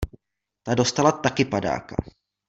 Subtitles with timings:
[0.63, 1.95] Ta dostala taky padáka.